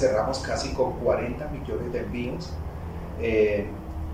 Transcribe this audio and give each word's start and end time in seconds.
cerramos 0.00 0.38
casi 0.40 0.70
con 0.70 0.92
40 0.94 1.48
millones 1.48 1.92
de 1.92 2.00
envíos, 2.00 2.50
eh, 3.20 3.66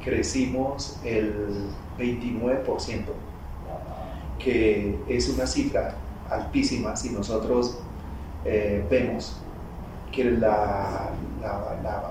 crecimos 0.05 0.99
el 1.05 1.69
29%, 1.99 3.05
que 4.39 4.99
es 5.09 5.29
una 5.29 5.47
cifra 5.47 5.95
altísima 6.29 6.97
si 6.97 7.11
nosotros 7.11 7.79
eh, 8.45 8.85
vemos 8.91 9.41
que 10.13 10.25
la, 10.25 11.13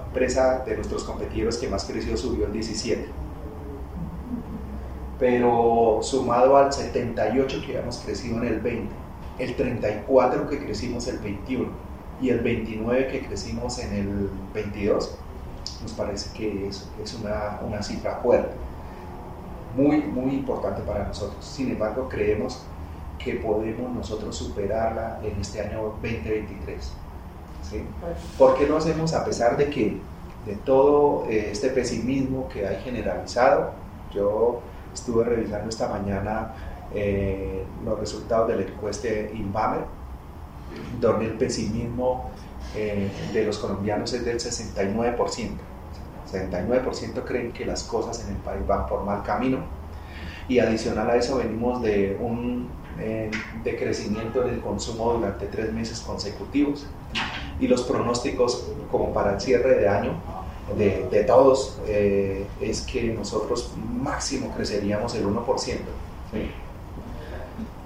empresa 0.08 0.64
de 0.66 0.76
nuestros 0.76 1.04
competidores 1.04 1.58
que 1.58 1.68
más 1.68 1.84
creció 1.84 2.16
subió 2.16 2.46
el 2.46 2.54
17. 2.54 3.08
Pero 5.20 6.00
sumado 6.02 6.56
al 6.56 6.72
78 6.72 7.62
que 7.66 7.74
habíamos 7.74 7.98
crecido 7.98 8.38
en 8.38 8.48
el 8.48 8.60
20, 8.62 8.94
el 9.40 9.56
34 9.56 10.50
que 10.50 10.60
crecimos 10.60 11.08
el 11.08 11.20
21 11.20 11.95
y 12.22 12.30
el 12.30 12.40
29 12.40 13.08
que 13.08 13.26
crecimos 13.28 13.80
en 13.80 13.94
el 13.94 14.30
22, 14.54 15.18
nos 15.82 15.92
parece 15.94 16.36
que 16.38 16.68
es, 16.68 16.88
es 17.04 17.14
una, 17.16 17.60
una 17.66 17.82
cifra 17.84 18.18
fuerte, 18.18 18.52
muy, 19.76 19.98
muy 19.98 20.36
importante 20.36 20.82
para 20.82 21.08
nosotros. 21.08 21.44
Sin 21.44 21.72
embargo, 21.72 22.08
creemos 22.10 22.62
que 23.20 23.36
podemos 23.36 23.94
nosotros 23.94 24.36
superarla 24.36 25.20
en 25.24 25.40
este 25.42 25.62
año 25.62 25.84
2023. 25.84 26.92
¿sí? 27.70 27.84
¿Por 28.38 28.58
qué 28.58 28.68
lo 28.68 28.78
hacemos 28.78 29.14
a 29.14 29.26
pesar 29.26 29.58
de 29.58 29.70
que 29.70 29.98
de 30.46 30.56
todo 30.58 31.26
eh, 31.30 31.50
este 31.52 31.70
pesimismo 31.70 32.48
que 32.50 32.68
hay 32.68 32.82
generalizado? 32.84 33.72
Yo 34.14 34.62
estuve 34.94 35.26
revisando 35.26 35.70
esta 35.70 35.90
mañana 35.90 36.54
eh, 36.94 37.66
los 37.84 38.00
resultados 38.00 38.48
del 38.48 38.62
encuesta 38.62 39.08
Inbamer, 39.10 39.82
donde 41.00 41.26
el 41.26 41.34
pesimismo 41.34 42.32
eh, 42.76 43.10
de 43.34 43.46
los 43.46 43.58
colombianos 43.60 44.14
es 44.14 44.26
del 44.26 44.38
69%. 44.38 45.18
69% 46.32 47.24
creen 47.24 47.52
que 47.52 47.66
las 47.66 47.84
cosas 47.84 48.26
en 48.26 48.36
el 48.36 48.42
país 48.42 48.66
van 48.66 48.86
por 48.88 49.04
mal 49.04 49.24
camino 49.24 49.60
y 50.48 50.60
adicional 50.60 51.10
a 51.10 51.16
eso 51.16 51.38
venimos 51.38 51.82
de 51.82 52.18
un 52.20 52.70
eh, 53.00 53.30
de 53.64 53.78
crecimiento 53.78 54.44
en 54.44 54.56
el 54.56 54.62
consumo 54.62 55.14
durante 55.14 55.48
tres 55.48 55.72
meses 55.74 56.00
consecutivos 56.00 56.86
y 57.60 57.68
los 57.68 57.84
pronósticos 57.84 58.68
como 58.92 59.14
para 59.14 59.34
el 59.34 59.42
cierre 59.42 59.76
de 59.76 59.90
año 59.90 60.14
de, 60.78 61.24
todos 61.28 61.80
eh, 61.88 62.46
es 62.60 62.82
que 62.82 63.14
nosotros 63.14 63.74
máximo 64.02 64.52
creceríamos 64.56 65.14
el 65.16 65.26
1%. 65.26 65.46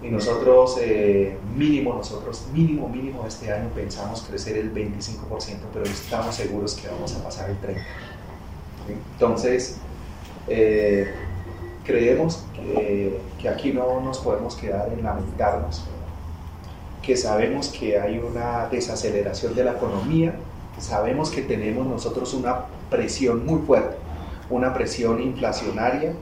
Y 0.01 0.07
nosotros 0.07 0.77
eh, 0.81 1.37
mínimo, 1.55 1.93
nosotros 1.93 2.47
mínimo, 2.53 2.87
mínimo 2.87 3.25
este 3.27 3.51
año 3.51 3.69
pensamos 3.75 4.21
crecer 4.21 4.57
el 4.57 4.73
25%, 4.73 5.57
pero 5.73 5.85
estamos 5.85 6.35
seguros 6.35 6.75
que 6.75 6.87
vamos 6.87 7.15
a 7.15 7.23
pasar 7.23 7.49
el 7.49 7.57
30%. 7.57 7.81
Entonces, 9.13 9.77
creemos 11.85 12.43
que, 12.55 13.19
que, 13.39 13.49
aquí 13.49 13.71
no 13.71 14.01
nos 14.01 14.19
podemos 14.19 14.55
quedar 14.55 14.91
en 14.91 15.03
lamentarnos, 15.03 15.83
que 17.03 17.15
sabemos 17.15 17.67
que 17.69 17.99
hay 17.99 18.17
una 18.17 18.67
desaceleración 18.69 19.53
de 19.53 19.63
la 19.63 19.73
economía, 19.73 20.33
sabemos 20.79 21.29
que 21.29 21.41
tenemos 21.41 21.85
nosotros 21.85 22.33
una 22.33 22.65
presión 22.89 23.45
muy 23.45 23.61
fuerte, 23.61 23.95
una 24.49 24.73
presión 24.73 25.21
inflacionaria, 25.21 26.13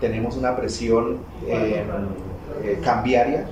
tenemos 0.00 0.36
una 0.36 0.56
presión 0.56 1.18
eh, 1.46 1.84
eh, 2.62 2.80
cambiaria, 2.82 3.46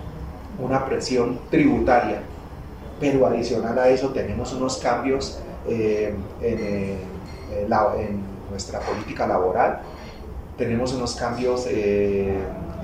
una 0.59 0.85
presión 0.85 1.39
tributaria, 1.51 2.23
pero 2.99 3.27
adicional 3.27 3.79
a 3.79 3.89
eso 3.89 4.11
tenemos 4.11 4.53
unos 4.53 4.79
cambios 4.79 5.41
eh, 5.69 6.15
en, 6.43 6.97
en 7.61 8.21
nuestra 8.51 8.81
política 8.81 9.27
laboral, 9.27 9.81
tenemos 10.61 10.93
unos 10.93 11.15
cambios 11.15 11.67
eh, 11.71 12.37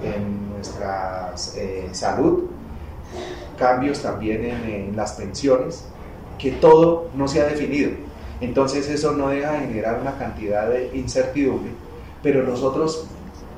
en 0.03 0.51
nuestra 0.55 1.35
eh, 1.57 1.89
salud, 1.93 2.45
cambios 3.59 4.01
también 4.01 4.45
en, 4.47 4.97
las 4.97 5.13
pensiones, 5.13 5.85
que 6.39 6.53
todo 6.53 7.09
no 7.15 7.29
se 7.29 7.43
ha 7.43 7.45
definido. 7.45 7.91
Entonces 8.41 8.89
eso 8.89 9.13
no 9.13 9.29
deja 9.29 9.53
de 9.53 9.67
generar 9.67 10.01
una 10.01 10.17
cantidad 10.17 10.69
de 10.69 10.91
incertidumbre, 10.95 11.73
pero 12.23 12.43
nosotros, 12.43 13.07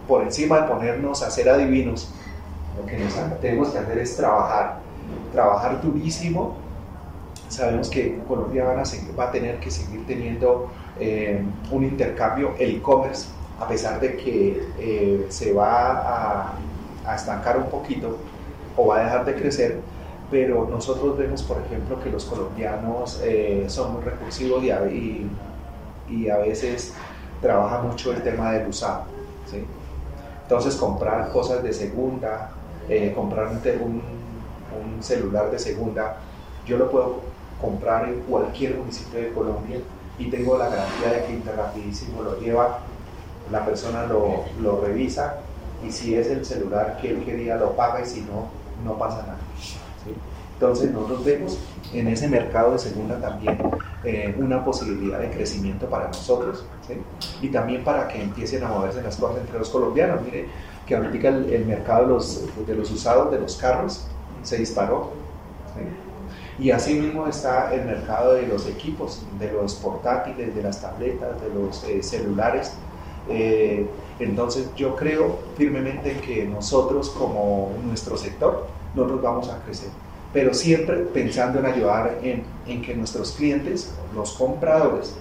por 0.08 0.22
encima 0.22 0.62
de 0.62 0.68
ponernos 0.68 1.22
a 1.22 1.30
ser 1.30 1.48
adivinos, 1.48 2.12
lo 2.78 2.86
que 2.86 2.96
tenemos 3.40 3.70
que 3.70 3.78
hacer 3.78 3.98
es 3.98 4.16
trabajar, 4.16 4.78
trabajar 5.32 5.82
durísimo. 5.82 6.56
Sabemos 7.48 7.88
que 7.88 8.18
Colombia 8.28 8.64
va 9.18 9.24
a 9.24 9.32
tener 9.32 9.58
que 9.58 9.70
seguir 9.70 10.06
teniendo 10.06 10.70
eh, 11.00 11.42
un 11.70 11.84
intercambio, 11.84 12.54
el 12.58 12.76
e-commerce 12.76 13.28
a 13.60 13.66
pesar 13.66 14.00
de 14.00 14.16
que 14.16 14.68
eh, 14.78 15.26
se 15.30 15.52
va 15.52 16.54
a, 17.04 17.14
estancar 17.14 17.56
un 17.56 17.70
poquito 17.70 18.18
o 18.76 18.88
va 18.88 18.98
a 18.98 19.04
dejar 19.04 19.24
de 19.24 19.34
crecer, 19.34 19.80
pero 20.30 20.68
nosotros 20.70 21.16
vemos, 21.16 21.42
por 21.42 21.56
ejemplo, 21.64 21.98
que 22.02 22.10
los 22.10 22.26
colombianos 22.26 23.18
eh, 23.24 23.64
son 23.66 23.94
muy 23.94 24.02
recursivos 24.02 24.62
y, 24.62 26.28
a, 26.28 26.36
veces 26.36 26.92
trabaja 27.40 27.80
mucho 27.80 28.12
el 28.12 28.22
tema 28.22 28.52
del 28.52 28.68
usado. 28.68 29.04
Entonces, 30.42 30.76
comprar 30.76 31.30
cosas 31.32 31.62
de 31.62 31.72
segunda, 31.72 32.50
eh, 32.88 33.12
comprar 33.14 33.48
un, 33.80 34.02
celular 35.00 35.50
de 35.50 35.58
segunda, 35.58 36.16
yo 36.66 36.76
lo 36.76 36.90
puedo 36.90 37.20
comprar 37.60 38.08
en 38.08 38.20
cualquier 38.20 38.76
municipio 38.76 39.20
de 39.20 39.32
Colombia 39.32 39.78
y 40.18 40.28
tengo 40.28 40.58
la 40.58 40.68
garantía 40.68 41.12
de 41.12 41.24
que 41.24 41.52
rapidísimo 41.52 42.22
lo 42.22 42.40
lleva 42.40 42.80
la 43.52 43.64
persona 43.64 44.06
lo, 44.06 44.44
lo, 44.60 44.80
revisa 44.80 45.38
y 45.86 45.92
si 45.92 46.14
es 46.14 46.26
el 46.28 46.44
celular 46.44 46.98
que 47.00 47.10
él 47.10 47.24
quería 47.24 47.56
lo 47.56 47.76
paga 47.76 48.02
y 48.02 48.06
si 48.06 48.22
no, 48.22 48.48
no 48.84 48.98
pasa 48.98 49.22
nada. 49.22 49.38
Entonces 50.54 50.90
nosotros 50.90 51.24
vemos 51.24 51.58
en 51.92 52.08
ese 52.08 52.28
mercado 52.28 52.72
de 52.72 52.80
segunda 52.80 53.20
también 53.20 53.56
eh, 54.02 54.34
una 54.38 54.64
posibilidad 54.64 55.20
de 55.20 55.30
crecimiento 55.30 55.86
para 55.86 56.08
nosotros 56.08 56.64
y 57.40 57.48
también 57.48 57.84
para 57.84 58.08
que 58.08 58.20
empiecen 58.20 58.64
a 58.64 58.68
moverse 58.68 59.00
las 59.02 59.16
cosas 59.16 59.38
entre 59.40 59.58
los 59.58 59.70
colombianos. 59.70 60.20
Mire 60.22 60.48
que 60.88 60.96
ahorita 60.96 61.28
el, 61.28 61.66
mercado 61.66 62.18
de 62.66 62.74
los, 62.74 62.90
usados 62.90 63.30
de 63.30 63.38
los 63.38 63.56
carros 63.56 64.06
se 64.42 64.56
disparó. 64.56 65.12
Y 66.58 66.72
así 66.72 66.94
mismo 66.94 67.28
está 67.28 67.72
el 67.72 67.84
mercado 67.84 68.34
de 68.34 68.48
los 68.48 68.66
equipos, 68.66 69.22
de 69.38 69.52
los 69.52 69.74
portátiles, 69.74 70.56
de 70.56 70.62
las 70.62 70.80
tabletas, 70.80 71.40
de 71.40 71.54
los 71.54 71.84
eh, 71.84 72.02
celulares 72.02 72.72
eh, 73.28 73.86
entonces 74.18 74.70
yo 74.74 74.96
creo 74.96 75.38
firmemente 75.56 76.16
que 76.20 76.44
nosotros 76.44 77.10
como 77.10 77.72
nuestro 77.84 78.16
sector, 78.16 78.66
nosotros 78.94 79.22
vamos 79.22 79.48
a 79.48 79.62
crecer, 79.62 79.90
pero 80.32 80.54
siempre 80.54 80.96
pensando 80.96 81.58
en 81.58 81.66
ayudar 81.66 82.18
en, 82.22 82.42
en 82.66 82.82
que 82.82 82.94
nuestros 82.94 83.32
clientes, 83.32 83.92
los 84.14 84.32
compradores, 84.32 85.14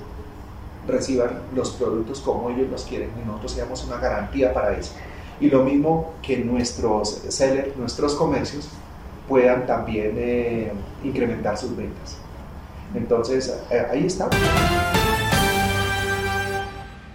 reciban 0.88 1.41
los 1.53 1.72
productos 1.72 2.22
como 2.22 2.49
ellos 2.49 2.69
los 2.72 2.85
quieren 2.85 3.09
y 3.22 3.28
nosotros 3.28 3.51
seamos 3.51 3.85
una 3.85 3.97
garantía 3.97 4.53
para 4.53 4.78
eso. 4.78 4.94
Y 5.40 5.50
lo 5.50 5.64
mismo 5.64 6.14
que 6.22 6.38
nuestros 6.38 7.22
sellers, 7.30 7.75
nuestros 7.78 8.16
comercios 8.16 8.70
puedan 9.28 9.66
también 9.66 10.14
eh, 10.18 10.72
incrementar 11.03 11.58
sus 11.58 11.75
ventas. 11.75 12.18
Entonces, 12.96 13.53
eh, 13.70 13.86
ahí 13.92 14.06
estamos. 14.06 14.36